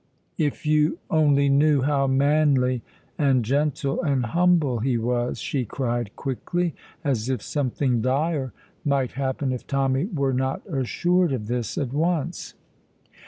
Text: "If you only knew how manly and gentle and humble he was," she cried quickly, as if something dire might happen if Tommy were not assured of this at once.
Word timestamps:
"If 0.39 0.65
you 0.65 0.97
only 1.11 1.47
knew 1.47 1.83
how 1.83 2.07
manly 2.07 2.81
and 3.19 3.45
gentle 3.45 4.01
and 4.01 4.25
humble 4.25 4.79
he 4.79 4.97
was," 4.97 5.37
she 5.37 5.63
cried 5.63 6.15
quickly, 6.15 6.73
as 7.03 7.29
if 7.29 7.43
something 7.43 8.01
dire 8.01 8.51
might 8.83 9.11
happen 9.11 9.51
if 9.51 9.67
Tommy 9.67 10.05
were 10.07 10.33
not 10.33 10.63
assured 10.67 11.31
of 11.31 11.45
this 11.45 11.77
at 11.77 11.93
once. 11.93 12.55